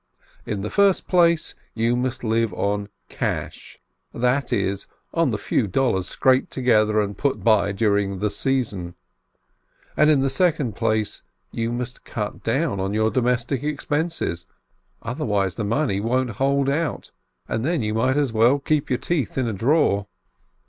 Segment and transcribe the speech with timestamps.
[0.47, 3.77] In the first place, you must live on "cash,"
[4.11, 8.95] that is, on the few dollars scraped together and put by during the "season,"
[9.95, 14.47] and in the second place, you must cut down your domestic expenses,
[15.03, 17.11] otherwise the money won't hold out,
[17.47, 20.07] and then you might as well keep your teeth in a drawer.